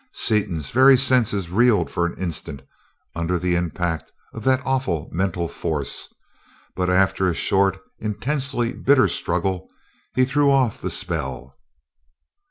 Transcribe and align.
Seaton's 0.13 0.71
very 0.71 0.97
senses 0.97 1.51
reeled 1.51 1.91
for 1.91 2.07
an 2.07 2.17
instant 2.17 2.63
under 3.15 3.37
the 3.37 3.53
impact 3.53 4.11
of 4.33 4.43
that 4.45 4.59
awful 4.65 5.07
mental 5.11 5.47
force; 5.47 6.11
but 6.75 6.89
after 6.89 7.29
a 7.29 7.35
short, 7.35 7.77
intensely 7.99 8.73
bitter 8.73 9.07
struggle 9.07 9.69
he 10.15 10.25
threw 10.25 10.49
off 10.49 10.81
the 10.81 10.89
spell. 10.89 11.55